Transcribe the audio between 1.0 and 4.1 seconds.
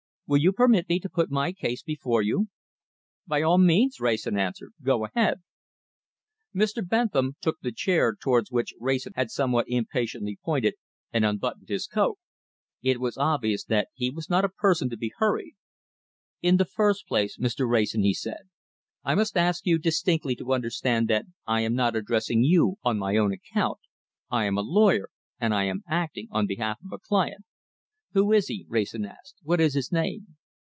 to put my case before you?" "By all means,"